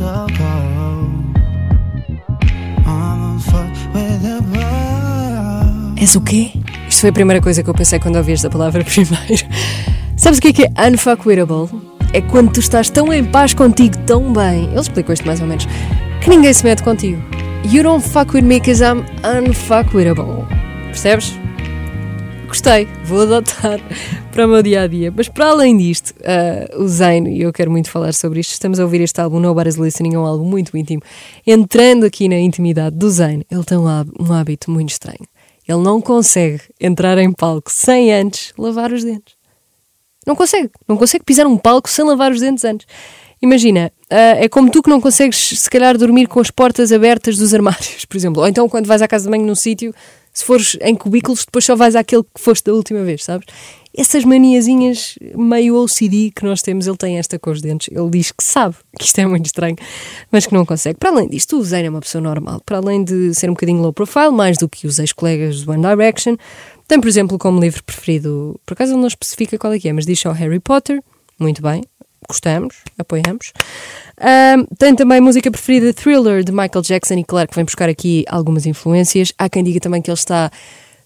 Ball. 0.00 0.30
És 6.00 6.14
o 6.14 6.20
quê? 6.22 6.52
Isto 6.88 7.02
foi 7.02 7.10
a 7.10 7.12
primeira 7.12 7.42
coisa 7.42 7.62
que 7.62 7.68
eu 7.68 7.74
pensei 7.74 7.98
quando 7.98 8.16
ouvi 8.16 8.32
esta 8.32 8.48
palavra 8.48 8.82
primeiro. 8.88 9.46
Sabes 10.16 10.38
o 10.38 10.42
que 10.42 10.48
é 10.48 10.52
que 10.52 10.64
é? 10.64 10.72
É 12.12 12.20
quando 12.22 12.52
tu 12.52 12.60
estás 12.60 12.88
tão 12.88 13.12
em 13.12 13.24
paz 13.24 13.54
contigo, 13.54 13.96
tão 14.06 14.32
bem. 14.32 14.64
Ele 14.64 14.80
explicou 14.80 15.12
isto 15.12 15.26
mais 15.26 15.40
ou 15.40 15.46
menos. 15.46 15.68
Que 16.22 16.30
ninguém 16.30 16.52
se 16.52 16.64
mete 16.64 16.82
contigo. 16.82 17.22
You 17.70 17.82
don't 17.82 18.02
fuck 18.02 18.34
with 18.34 18.42
me 18.42 18.58
cause 18.60 18.82
I'm 18.82 19.04
unfuckwittable. 19.24 20.46
Percebes? 20.86 21.38
Gostei, 22.48 22.88
vou 23.04 23.22
adotar 23.22 23.78
para 24.32 24.46
o 24.46 24.48
meu 24.48 24.62
dia 24.62 24.82
a 24.82 24.86
dia. 24.86 25.12
Mas 25.14 25.28
para 25.28 25.46
além 25.46 25.76
disto, 25.76 26.14
ah, 26.24 26.76
o 26.78 26.86
Zayn, 26.88 27.28
e 27.28 27.42
eu 27.42 27.52
quero 27.52 27.70
muito 27.70 27.90
falar 27.90 28.12
sobre 28.14 28.40
isto, 28.40 28.52
estamos 28.52 28.78
a 28.78 28.84
ouvir 28.84 29.00
este 29.00 29.20
álbum 29.20 29.40
Nobody's 29.40 29.76
Listening, 29.76 30.14
é 30.14 30.18
um 30.18 30.26
álbum 30.26 30.44
muito 30.44 30.76
íntimo. 30.76 31.02
Entrando 31.46 32.04
aqui 32.04 32.28
na 32.28 32.38
intimidade 32.38 32.96
do 32.96 33.10
Zayn, 33.10 33.42
ele 33.50 33.64
tem 33.64 33.78
um 33.78 33.88
háb- 33.88 34.10
hábito 34.30 34.70
muito 34.70 34.90
estranho. 34.90 35.26
Ele 35.66 35.82
não 35.82 36.00
consegue 36.00 36.60
entrar 36.80 37.18
em 37.18 37.32
palco 37.32 37.70
sem 37.70 38.12
antes 38.12 38.52
lavar 38.58 38.92
os 38.92 39.04
dentes. 39.04 39.34
Não 40.26 40.34
consegue. 40.34 40.70
Não 40.88 40.96
consegue 40.96 41.24
pisar 41.24 41.46
um 41.46 41.56
palco 41.56 41.88
sem 41.88 42.04
lavar 42.04 42.32
os 42.32 42.40
dentes 42.40 42.64
antes. 42.64 42.86
Imagina, 43.42 43.90
ah, 44.10 44.36
é 44.36 44.48
como 44.48 44.70
tu 44.70 44.82
que 44.82 44.90
não 44.90 45.00
consegues, 45.00 45.36
se 45.38 45.70
calhar, 45.70 45.96
dormir 45.96 46.26
com 46.26 46.40
as 46.40 46.50
portas 46.50 46.92
abertas 46.92 47.36
dos 47.36 47.54
armários, 47.54 48.04
por 48.04 48.16
exemplo. 48.16 48.42
Ou 48.42 48.48
então, 48.48 48.68
quando 48.68 48.86
vais 48.86 49.00
à 49.02 49.08
casa 49.08 49.24
de 49.24 49.30
banho 49.30 49.46
num 49.46 49.54
sítio, 49.54 49.94
se 50.32 50.44
fores 50.44 50.76
em 50.80 50.94
cubículos, 50.94 51.44
depois 51.44 51.64
só 51.64 51.74
vais 51.74 51.96
àquele 51.96 52.22
que 52.22 52.40
foste 52.40 52.64
da 52.66 52.72
última 52.74 53.02
vez, 53.02 53.24
sabes? 53.24 53.46
Essas 53.96 54.24
maniazinhas 54.24 55.16
meio 55.36 55.76
OCD 55.76 56.30
que 56.34 56.44
nós 56.44 56.62
temos, 56.62 56.86
ele 56.86 56.96
tem 56.96 57.18
esta 57.18 57.38
com 57.38 57.50
os 57.50 57.60
dentes. 57.60 57.88
Ele 57.94 58.08
diz 58.10 58.30
que 58.30 58.44
sabe, 58.44 58.76
que 58.98 59.04
isto 59.04 59.18
é 59.18 59.26
muito 59.26 59.46
estranho, 59.46 59.76
mas 60.30 60.46
que 60.46 60.54
não 60.54 60.64
consegue. 60.64 60.98
Para 60.98 61.10
além 61.10 61.28
disto, 61.28 61.58
o 61.58 61.64
Zayn 61.64 61.86
é 61.86 61.90
uma 61.90 62.00
pessoa 62.00 62.22
normal. 62.22 62.60
Para 62.64 62.78
além 62.78 63.02
de 63.02 63.34
ser 63.34 63.50
um 63.50 63.54
bocadinho 63.54 63.82
low 63.82 63.92
profile, 63.92 64.30
mais 64.30 64.56
do 64.56 64.68
que 64.68 64.86
os 64.86 64.98
ex-colegas 64.98 65.62
do 65.62 65.72
One 65.72 65.82
Direction, 65.82 66.36
tem, 66.86 67.00
por 67.00 67.08
exemplo, 67.08 67.38
como 67.38 67.60
livro 67.60 67.82
preferido, 67.84 68.60
por 68.66 68.74
acaso 68.74 68.92
ele 68.92 69.00
não 69.00 69.08
especifica 69.08 69.58
qual 69.58 69.72
é 69.72 69.78
que 69.78 69.88
é, 69.88 69.92
mas 69.92 70.06
diz 70.06 70.18
só 70.18 70.32
Harry 70.32 70.58
Potter, 70.58 71.02
muito 71.38 71.62
bem, 71.62 71.82
gostamos, 72.28 72.76
apoiamos. 72.98 73.52
Ahm, 74.20 74.66
tem 74.78 74.94
também 74.94 75.18
a 75.18 75.22
música 75.22 75.50
preferida 75.50 75.94
Thriller 75.94 76.44
de 76.44 76.52
Michael 76.52 76.82
Jackson 76.82 77.14
e 77.14 77.24
claro 77.24 77.48
que 77.48 77.54
vem 77.54 77.64
buscar 77.64 77.88
aqui 77.88 78.24
algumas 78.28 78.66
influências. 78.66 79.32
Há 79.38 79.48
quem 79.48 79.64
diga 79.64 79.80
também 79.80 80.02
que 80.02 80.10
ele 80.10 80.18
está 80.18 80.50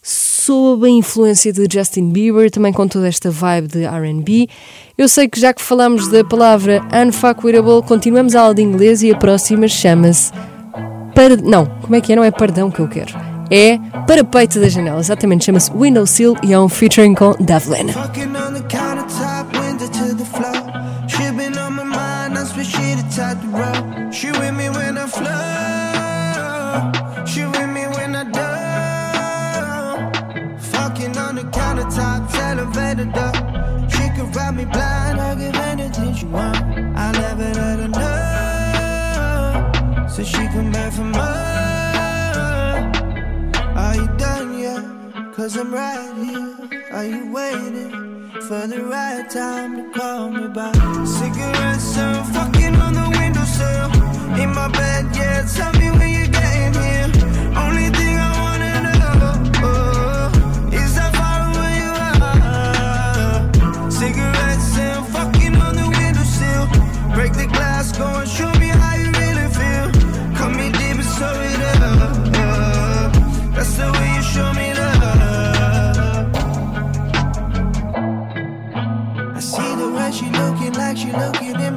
sob 0.05 0.87
a 0.87 0.91
influência 0.91 1.51
de 1.51 1.67
Justin 1.73 2.11
Bieber, 2.11 2.51
também 2.51 2.75
com 2.75 2.87
toda 2.87 3.09
esta 3.09 3.31
vibe 3.31 3.69
de 3.69 3.85
R&B. 3.85 4.47
Eu 4.99 5.09
sei 5.09 5.27
que 5.27 5.41
já 5.41 5.55
que 5.55 5.63
falamos 5.63 6.09
da 6.09 6.23
palavra 6.23 6.83
unfuckwittable, 6.93 7.83
continuamos 7.83 8.37
a 8.37 8.43
aula 8.43 8.55
de 8.55 8.61
inglês 8.61 9.03
e 9.03 9.11
a 9.11 9.17
próxima 9.17 9.67
chama-se. 9.67 10.31
Não, 11.43 11.65
como 11.65 11.95
é 11.95 12.01
que 12.03 12.13
é? 12.13 12.17
Não 12.17 12.25
é 12.25 12.31
perdão 12.31 12.71
que 12.71 12.81
eu 12.81 12.89
quero. 12.89 13.15
É 13.51 13.79
para 14.07 14.23
peito 14.23 14.61
da 14.61 14.69
janela, 14.69 15.01
exatamente, 15.01 15.47
chama-se 15.47 15.71
Windowsill 15.73 16.37
e 16.43 16.53
é 16.53 16.61
um 16.61 16.69
featuring 16.69 17.15
com 17.15 17.35
Davlena. 17.41 17.93
She 32.95 33.01
could 33.01 34.37
ride 34.37 34.55
me 34.55 34.65
blind, 34.67 35.21
I'll 35.21 35.35
give 35.35 35.57
anything 35.57 36.15
she 36.15 36.27
want. 36.27 36.57
I 36.57 37.11
never 37.11 37.53
let 37.61 37.79
her 37.81 37.89
know. 39.99 40.07
So 40.09 40.23
she 40.23 40.47
come 40.55 40.71
back 40.71 40.93
for 40.93 41.03
more. 41.03 41.21
Are 43.83 43.97
you 43.97 44.07
done 44.17 44.59
yet? 44.61 44.85
Cause 45.35 45.57
I'm 45.57 45.75
right 45.75 46.15
here. 46.25 46.55
Are 46.93 47.05
you 47.05 47.33
waiting 47.33 48.31
for 48.43 48.69
the 48.69 48.85
right 48.85 49.29
time 49.29 49.77
to 49.77 49.91
call 49.99 50.31
me 50.31 50.47
back? 50.47 50.77
Cigarettes 51.05 51.99
and 51.99 52.27
fucking 52.33 52.77
on 52.77 52.93
the 52.95 53.09
windowsill. 53.19 53.91
In 54.41 54.55
my 54.55 54.69
bed, 54.69 55.17
yeah, 55.17 55.43
tell 55.43 55.73
me 55.81 55.91
when 55.99 56.14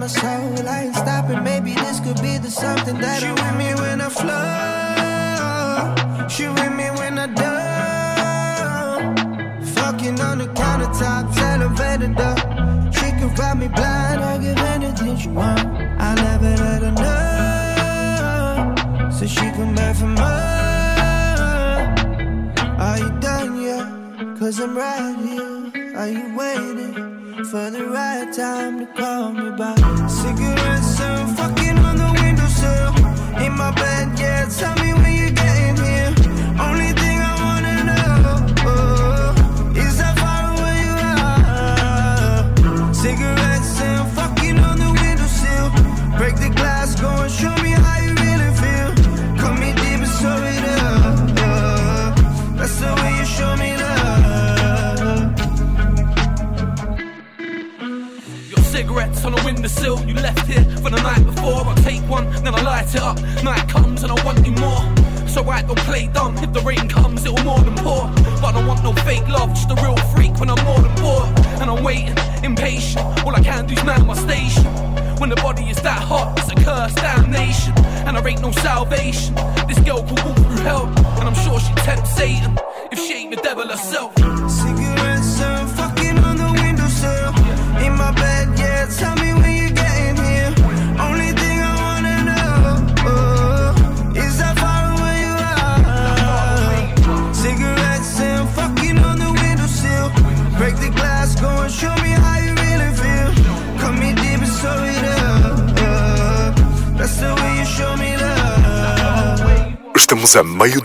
my 0.07 0.13
soul. 0.13 0.67
I 0.67 0.83
ain't 0.85 0.95
stopping. 0.95 1.43
maybe 1.43 1.73
this 1.73 1.99
could 1.99 2.21
be 2.21 2.37
the 2.37 2.49
something 2.49 2.97
that 2.99 3.19
She 3.21 3.27
I 3.27 3.33
with 3.33 3.55
me 3.57 3.73
when 3.81 3.99
I 4.01 4.09
flow. 4.09 5.95
She 6.29 6.47
with 6.47 6.71
me 6.79 6.89
when 6.99 7.19
I 7.19 7.27
down. 7.43 9.15
Fucking 9.75 10.19
on 10.21 10.37
the 10.39 10.47
countertops, 10.61 11.37
elevator 11.37 12.13
door. 12.19 12.37
She 12.91 13.11
can 13.17 13.29
ride 13.35 13.57
me 13.59 13.67
blind, 13.67 14.23
I'll 14.23 14.39
give 14.39 14.57
anything 14.75 15.17
she 15.17 15.27
want. 15.29 15.59
I 15.59 16.15
never 16.15 16.55
let 16.63 16.81
her 16.87 16.93
know, 17.03 18.75
so 19.11 19.25
she 19.25 19.51
come 19.57 19.75
back 19.75 19.95
for 19.95 20.05
more. 20.05 20.25
Are 22.85 22.97
you 22.99 23.09
done 23.19 23.61
yet? 23.61 23.85
Cause 24.39 24.59
I'm 24.59 24.77
right 24.77 25.15
here. 25.25 25.71
Are 25.97 26.09
you 26.09 26.35
waiting 26.37 27.16
for 27.45 27.69
the 27.69 27.85
right 27.85 28.33
time 28.33 28.79
to 28.79 28.85
call 28.93 29.31
me 29.31 29.51
back? 29.57 29.77
Cigarettes 30.09 30.99
and 31.01 31.37
fucking 31.37 31.77
on 31.79 31.97
the 31.97 32.06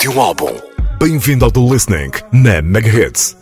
de 0.02 0.08
um 0.08 0.20
álbum. 0.20 0.50
Bem-vindo 0.98 1.44
ao 1.44 1.50
do 1.52 1.72
Listening 1.72 2.10
na 2.32 2.60
Mega 2.60 2.88
Hits. 2.88 3.36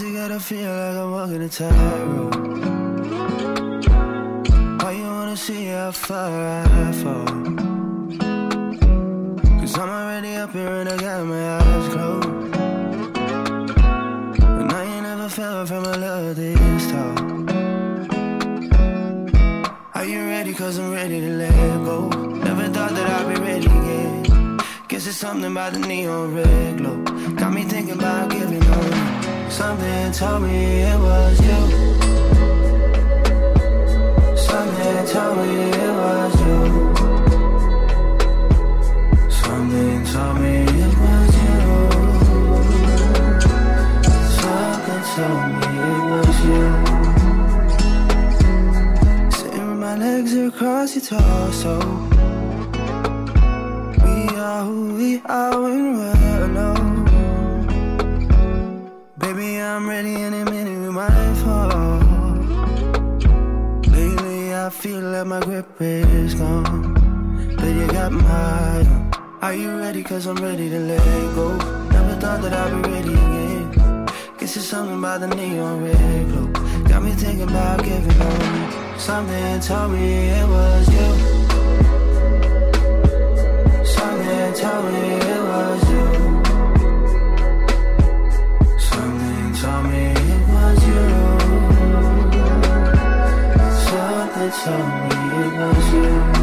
You 0.00 0.12
gotta 0.12 0.40
fear 0.40 0.68
like 0.68 0.96
a 0.96 1.08
walk 1.08 1.30
in 1.30 1.42
a 1.42 1.48
tire. 1.48 1.70
Why 4.82 5.00
wanna 5.04 5.36
see 5.36 5.68
a 5.68 5.92
fire? 5.92 6.66
I 6.68 6.86
you 20.58 20.64
ready? 20.64 20.72
Cause 20.72 20.78
I'm 20.78 20.92
ready 20.92 21.20
to 21.20 21.30
let 21.30 21.84
go. 21.84 22.08
Never 22.08 22.68
thought 22.68 22.90
that 22.90 23.10
I'd 23.10 23.34
be 23.34 23.40
ready 23.40 23.66
again. 23.66 24.58
Guess 24.88 25.06
it's 25.06 25.16
something 25.16 25.50
about 25.50 25.72
the 25.72 25.80
neon 25.80 26.34
red 26.34 26.78
glow. 26.78 27.02
Got 27.34 27.52
me 27.52 27.62
thinking 27.64 27.94
about 27.94 28.30
giving 28.30 28.62
up. 28.62 29.52
Something 29.52 30.12
told 30.12 30.42
me 30.42 30.82
it 30.82 30.98
was 30.98 31.40
you. 31.40 31.60
Something 34.36 35.06
told 35.06 35.36
me 35.38 35.70
it 35.70 35.94
was 36.00 36.40
you. 36.46 36.94
Something 39.30 40.04
told 40.12 40.40
me 40.40 40.64
it 40.64 40.94
was 41.02 41.34
you. 41.42 41.64
Something 44.40 45.02
told 45.14 45.42
me 45.52 45.66
it 45.88 46.02
was 46.10 46.40
you. 46.46 46.85
Legs 49.96 50.34
across 50.34 50.94
your 50.94 51.04
torso. 51.04 51.78
We 54.04 54.36
are 54.36 54.64
who 54.64 54.94
we 54.94 55.20
are 55.24 55.62
when 55.62 55.96
we're 55.96 56.44
alone. 56.44 57.04
Baby, 59.18 59.60
I'm 59.60 59.88
ready 59.88 60.14
any 60.14 60.44
minute 60.44 60.78
we 60.84 60.90
might 60.90 61.34
fall. 61.42 61.98
Lately, 63.96 64.54
I 64.54 64.68
feel 64.70 65.00
like 65.00 65.26
my 65.26 65.40
grip 65.40 65.80
is 65.80 66.34
gone. 66.34 66.94
But 67.56 67.68
you 67.78 67.86
got 67.88 68.12
my. 68.12 69.08
Are 69.40 69.54
you 69.54 69.78
ready? 69.78 70.02
Cause 70.02 70.26
I'm 70.26 70.36
ready 70.36 70.68
to 70.68 70.78
let 70.78 71.34
go. 71.34 71.56
Never 71.90 72.14
thought 72.20 72.42
that 72.42 72.52
I'd 72.52 72.82
be 72.82 72.90
ready 72.90 73.14
again. 73.14 74.06
Guess 74.38 74.56
it's 74.56 74.66
something 74.66 74.98
about 74.98 75.20
the 75.20 75.28
neon 75.28 75.84
red 75.84 76.28
glow. 76.28 76.46
Got 76.88 77.02
me 77.02 77.12
thinking 77.12 77.48
about 77.48 77.82
giving 77.82 78.20
up. 78.20 78.65
Something 78.98 79.60
told 79.60 79.92
me 79.92 80.28
it 80.28 80.48
was 80.48 80.88
you. 80.88 81.08
Something 83.84 84.52
told 84.54 84.84
me 84.92 85.00
it 85.32 85.42
was 85.50 85.90
you. 85.90 86.06
Something 88.78 89.52
told 89.60 89.84
me 89.90 90.04
it 90.32 90.42
was 90.52 90.78
you. 90.88 91.04
Something 93.86 94.50
told 94.64 94.88
me 95.04 95.16
it 95.42 95.52
was 95.58 95.86
you. 95.94 96.35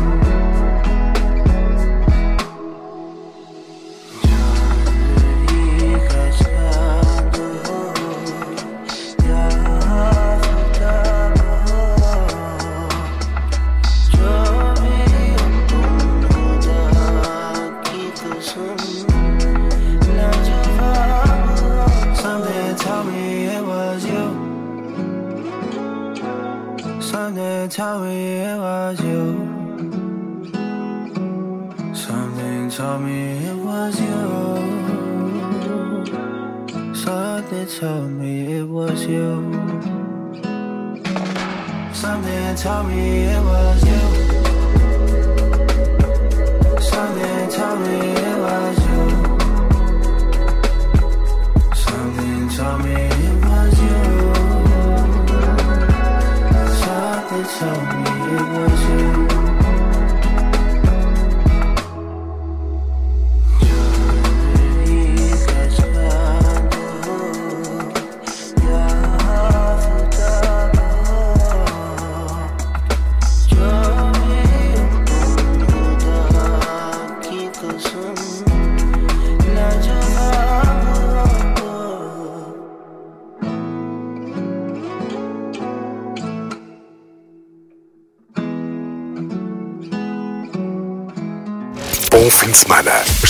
Something 27.63 27.77
told 27.85 28.03
me 28.03 28.39
it 28.39 28.57
was 28.57 28.99
you. 28.99 29.25
Something 31.95 32.69
told 32.69 33.01
me 33.03 33.37
it 33.47 33.55
was 33.55 34.01
you. 34.01 34.17
Something 36.93 37.67
told 37.79 38.11
me 38.11 38.57
it 38.57 38.67
was 38.67 39.05
you. 39.07 39.53
Something 41.93 42.55
told 42.57 42.87
me 42.89 43.23
it 43.31 43.41
was 43.41 43.83
you. 43.85 44.01
Something 46.81 47.49
told 47.49 47.79
me 47.79 47.95
it 47.95 48.37
was 48.39 48.67
you. 48.67 48.72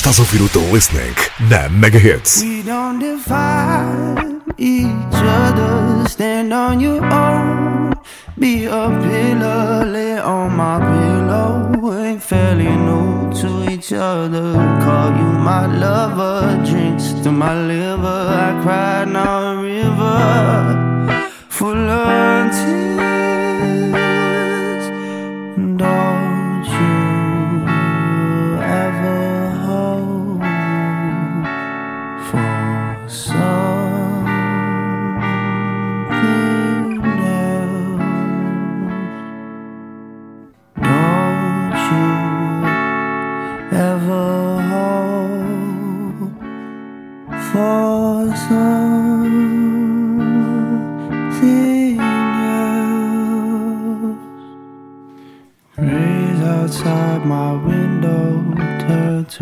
Estás 0.03 0.19
a 0.19 0.23
ouvir 0.23 0.41
o 0.41 0.49
The 0.49 0.59
Listening 0.73 1.15
na 1.49 1.69
Mega 1.69 1.97
Hits. 1.97 2.41
We 2.41 2.61
don't 2.61 2.99
define 2.99 4.41
each 4.57 4.89
other. 5.15 6.09
Stand 6.09 6.51
on 6.51 6.81
your 6.81 7.01
own. 7.05 7.93
Be 8.37 8.65
a 8.65 8.89
pillar, 8.89 9.85
lay 9.85 10.19
on 10.19 10.57
my 10.57 10.79
pillow. 10.79 12.03
Ain't 12.03 12.21
fairly 12.21 12.67
new 12.67 13.31
to 13.31 13.71
each 13.71 13.93
other. 13.93 14.51
Call 14.83 15.15
you 15.15 15.39
my 15.39 15.67
lover. 15.67 16.61
Drinks 16.65 17.13
to 17.23 17.31
my 17.31 17.55
liver. 17.55 18.27
I 18.27 18.61
cried 18.61 19.07
now 19.07 19.53
a 19.53 19.63
river 19.63 20.82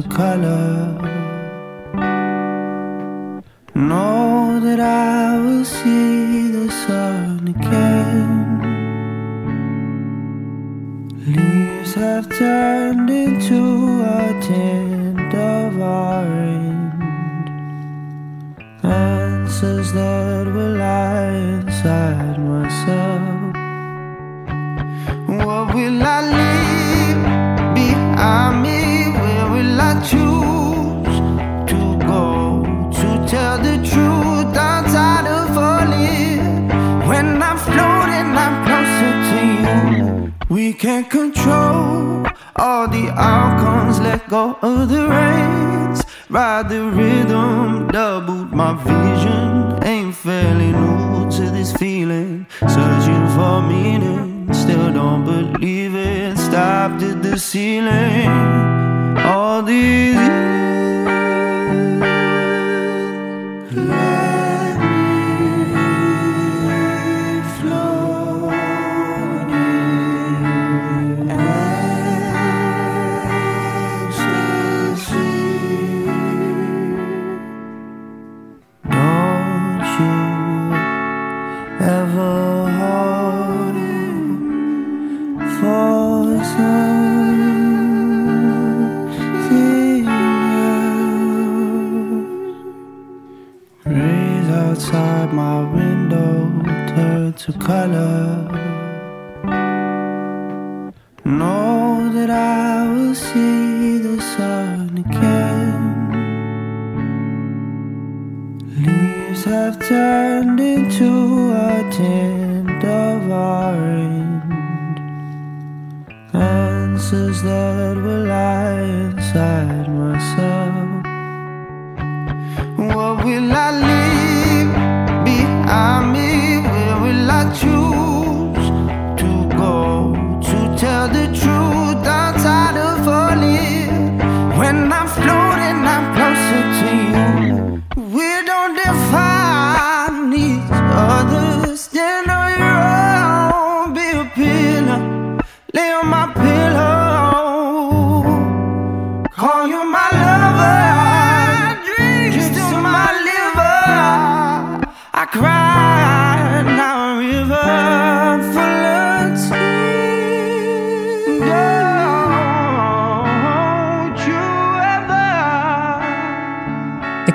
to 0.02 0.10
color. 0.10 0.31
Stopped 56.52 57.02
at 57.04 57.24
the 57.24 57.40
ceiling. 57.40 58.28
All 59.20 59.64
these 59.64 60.18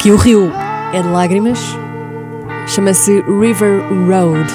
Aqui 0.06 0.12
o 0.12 0.16
rio 0.16 0.52
é 0.94 1.02
de 1.02 1.08
lágrimas, 1.08 1.58
chama-se 2.68 3.22
River 3.22 3.82
Road. 4.06 4.48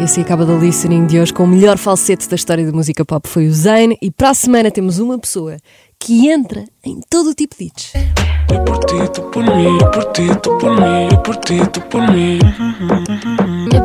E 0.00 0.04
assim 0.04 0.22
acaba 0.22 0.46
da 0.46 0.54
listening 0.54 1.04
de 1.04 1.20
hoje 1.20 1.34
com 1.34 1.44
o 1.44 1.46
melhor 1.46 1.76
falsete 1.76 2.26
da 2.30 2.34
história 2.34 2.64
da 2.64 2.72
música 2.72 3.04
pop 3.04 3.28
foi 3.28 3.46
o 3.46 3.52
Zayn. 3.52 3.94
E 4.00 4.10
para 4.10 4.30
a 4.30 4.34
semana 4.34 4.70
temos 4.70 4.98
uma 4.98 5.18
pessoa 5.18 5.58
que 6.00 6.30
entra 6.30 6.64
em 6.82 7.02
todo 7.10 7.28
o 7.28 7.34
tipo 7.34 7.54
de 7.58 7.64
hits. 7.64 7.92
Eu 8.52 8.64
por 8.64 8.78
ti, 8.84 9.08
tu 9.12 9.22
por 9.22 9.44
mim, 9.44 9.78
eu 9.80 9.90
por 9.90 10.04
ti, 10.12 10.28
tu 10.42 10.58
por 10.58 10.80
mim, 10.80 11.08
eu 11.10 11.18
por 11.18 11.36
ti, 11.36 11.60
tu 11.72 11.80
por 11.82 12.02
mim. 12.10 12.38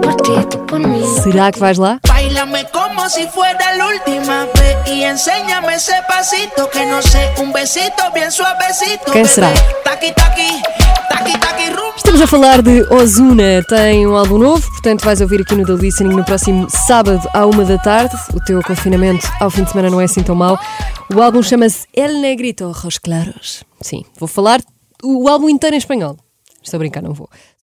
Por 0.02 0.16
ti, 0.16 0.46
tú 0.50 0.58
por 0.60 0.80
mí. 0.80 1.04
Será 1.24 1.52
que 1.52 1.60
vais 1.60 1.78
lá? 1.78 2.00
Bailame 2.08 2.66
como 2.72 3.10
si 3.10 3.28
fuera 3.28 3.74
la 3.76 3.88
última 3.88 4.46
vez 4.56 4.78
y 4.88 5.04
enséñame 5.04 5.76
ese 5.76 5.94
pasito 6.08 6.70
que 6.70 6.86
no 6.86 7.02
sé, 7.02 7.34
un 7.40 7.52
besito 7.52 8.04
bien 8.14 8.32
suavecito. 8.32 9.12
Quem 9.12 9.26
será? 9.26 9.52
Taqui, 9.84 10.14
taqui, 10.14 10.62
taqui, 11.10 11.38
taqui, 11.40 11.70
rum. 11.70 11.92
Estamos 11.96 12.22
a 12.22 12.28
falar 12.28 12.62
de 12.62 12.84
Ozuna, 12.92 13.64
tem 13.68 14.08
um 14.08 14.16
álbum 14.16 14.38
novo, 14.38 14.66
portanto 14.72 15.04
vais 15.04 15.20
ouvir 15.22 15.42
aqui 15.42 15.56
no 15.56 15.66
The 15.66 15.74
Listening 15.74 16.16
no 16.16 16.24
próximo 16.24 16.68
sábado 16.70 17.28
à 17.34 17.46
uma 17.46 17.66
da 17.66 17.78
tarde. 17.78 18.16
O 18.34 18.40
teu 18.44 18.62
confinamento 18.62 19.28
ao 19.40 19.50
fim 19.50 19.64
de 19.64 19.72
semana 19.72 19.90
não 19.90 20.00
é 20.00 20.06
assim 20.06 20.24
tão 20.24 20.36
mau. 20.36 20.58
O 21.14 21.22
álbum 21.22 21.42
chama-se 21.42 21.86
El 21.94 22.22
Negrito 22.22 22.66
Ojos 22.66 22.98
Claros. 22.98 23.67
Sim, 23.82 24.04
vou 24.18 24.28
falar 24.28 24.62
o 25.04 25.28
álbum 25.28 25.50
inteiro 25.50 25.76
em 25.76 25.80
espanhol. 25.80 26.18
Estou 26.64 26.78
a 26.78 26.80
brincar, 26.80 27.02
não 27.02 27.14
vou. 27.14 27.30